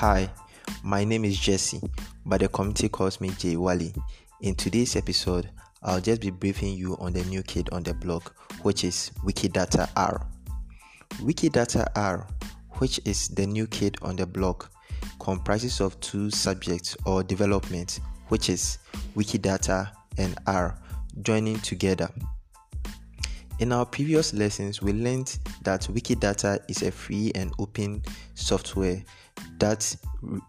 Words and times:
Hi, 0.00 0.30
my 0.82 1.04
name 1.04 1.26
is 1.26 1.38
Jesse, 1.38 1.78
but 2.24 2.40
the 2.40 2.48
community 2.48 2.88
calls 2.88 3.20
me 3.20 3.32
Jay 3.36 3.58
Wally. 3.58 3.92
In 4.40 4.54
today's 4.54 4.96
episode, 4.96 5.50
I'll 5.82 6.00
just 6.00 6.22
be 6.22 6.30
briefing 6.30 6.72
you 6.72 6.96
on 6.96 7.12
the 7.12 7.22
new 7.24 7.42
kid 7.42 7.68
on 7.70 7.82
the 7.82 7.92
block, 7.92 8.34
which 8.62 8.82
is 8.82 9.10
Wikidata 9.22 9.90
R. 9.96 10.26
Wikidata 11.16 11.86
R, 11.96 12.26
which 12.78 12.98
is 13.04 13.28
the 13.28 13.46
new 13.46 13.66
kid 13.66 13.98
on 14.00 14.16
the 14.16 14.24
block, 14.24 14.72
comprises 15.18 15.82
of 15.82 16.00
two 16.00 16.30
subjects 16.30 16.96
or 17.04 17.22
developments, 17.22 18.00
which 18.28 18.48
is 18.48 18.78
Wikidata 19.14 19.90
and 20.16 20.34
R, 20.46 20.78
joining 21.20 21.58
together. 21.58 22.08
In 23.60 23.72
our 23.72 23.84
previous 23.84 24.32
lessons, 24.32 24.80
we 24.80 24.94
learned 24.94 25.38
that 25.64 25.82
Wikidata 25.82 26.60
is 26.70 26.80
a 26.80 26.90
free 26.90 27.30
and 27.34 27.52
open 27.58 28.02
software 28.34 29.04
that, 29.58 29.94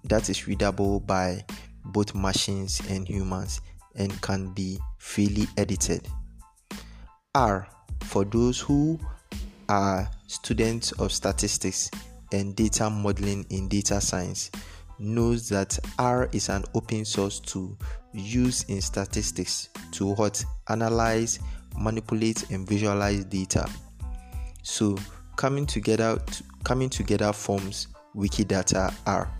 that 0.06 0.30
is 0.30 0.48
readable 0.48 1.02
by 1.02 1.44
both 1.84 2.16
machines 2.16 2.82
and 2.90 3.05
humans 3.05 3.60
and 3.96 4.22
can 4.22 4.54
be 4.54 4.80
freely 4.98 5.46
edited. 5.58 6.08
R, 7.36 7.68
for 8.04 8.24
those 8.24 8.62
who 8.62 8.98
are 9.68 10.10
students 10.28 10.94
of 10.94 11.12
statistics 11.12 11.91
and 12.32 12.55
data 12.55 12.90
modeling 12.90 13.46
in 13.50 13.68
data 13.68 14.00
science, 14.00 14.52
knows 15.00 15.50
that 15.50 15.78
R 16.00 16.30
is 16.32 16.48
an 16.48 16.64
open 16.76 17.04
source 17.04 17.41
tool 17.41 17.78
used 18.14 18.70
in 18.70 18.80
statistics 18.80 19.68
to 19.91 20.14
what 20.14 20.41
analyze 20.70 21.41
manipulate 21.78 22.50
and 22.52 22.68
visualize 22.68 23.26
data. 23.26 23.70
So 24.64 24.98
coming 25.36 25.66
together 25.66 26.22
coming 26.64 26.90
together 26.90 27.34
forms 27.34 27.88
Wikidata 28.16 28.94
R. 29.08 29.32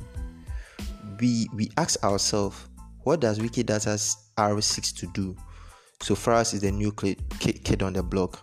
We 1.20 1.48
we 1.54 1.70
ask 1.78 2.04
ourselves, 2.04 2.68
what 3.04 3.20
does 3.20 3.40
Wikidata 3.40 4.16
R 4.38 4.62
seeks 4.62 4.92
to 4.94 5.08
do? 5.08 5.36
So 6.02 6.16
for 6.16 6.34
us 6.34 6.54
is 6.54 6.62
the 6.62 6.72
new 6.72 6.92
kid 6.92 7.84
on 7.84 7.94
the 7.94 8.02
block. 8.02 8.42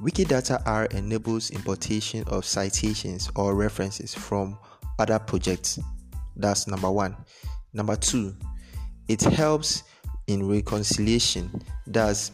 Wikidata 0.00 0.62
R 0.66 0.86
enables 0.86 1.50
importation 1.50 2.24
of 2.26 2.44
citations 2.44 3.30
or 3.36 3.54
references 3.54 4.12
from 4.12 4.58
other 4.98 5.18
projects. 5.20 5.78
That's 6.36 6.66
number 6.66 6.90
one. 6.90 7.16
Number 7.72 7.94
two, 7.94 8.34
it 9.06 9.22
helps 9.22 9.84
in 10.26 10.48
reconciliation. 10.48 11.62
That's 11.86 12.32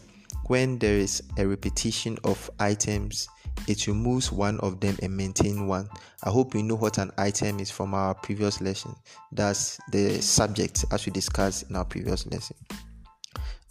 when 0.51 0.77
there 0.79 0.97
is 0.97 1.23
a 1.37 1.47
repetition 1.47 2.17
of 2.25 2.51
items, 2.59 3.29
it 3.69 3.87
removes 3.87 4.33
one 4.33 4.59
of 4.59 4.81
them 4.81 4.97
and 5.01 5.15
maintain 5.15 5.65
one. 5.65 5.87
I 6.25 6.29
hope 6.29 6.53
you 6.53 6.61
know 6.61 6.75
what 6.75 6.97
an 6.97 7.09
item 7.17 7.61
is 7.61 7.71
from 7.71 7.93
our 7.93 8.13
previous 8.13 8.59
lesson. 8.59 8.93
That's 9.31 9.79
the 9.91 10.21
subject 10.21 10.83
as 10.91 11.05
we 11.05 11.13
discussed 11.13 11.69
in 11.69 11.77
our 11.77 11.85
previous 11.85 12.27
lesson. 12.27 12.57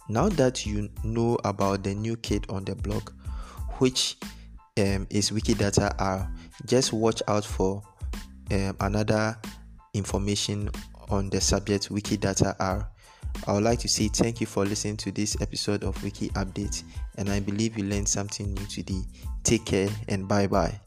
Now 0.09 0.27
that 0.29 0.65
you 0.65 0.89
know 1.03 1.37
about 1.43 1.83
the 1.83 1.93
new 1.93 2.17
kid 2.17 2.47
on 2.49 2.65
the 2.65 2.73
block, 2.73 3.13
which 3.77 4.17
um, 4.79 5.05
is 5.11 5.29
Wikidata 5.29 5.93
R, 5.99 6.33
just 6.65 6.93
watch 6.93 7.21
out 7.27 7.45
for 7.45 7.83
um, 8.49 8.75
another 8.79 9.37
information 9.93 10.71
on 11.11 11.29
the 11.29 11.41
subject 11.41 11.89
Wikidata 11.89 12.55
R 12.59 12.89
I 13.47 13.53
would 13.53 13.63
like 13.63 13.79
to 13.79 13.87
say 13.87 14.07
thank 14.07 14.39
you 14.39 14.47
for 14.47 14.65
listening 14.65 14.97
to 14.97 15.11
this 15.11 15.35
episode 15.41 15.83
of 15.83 16.01
Wiki 16.03 16.29
Update, 16.29 16.83
and 17.17 17.29
I 17.29 17.39
believe 17.39 17.77
you 17.77 17.83
learned 17.83 18.07
something 18.07 18.53
new 18.53 18.65
today. 18.65 19.01
Take 19.43 19.65
care 19.65 19.89
and 20.07 20.27
bye 20.27 20.47
bye. 20.47 20.79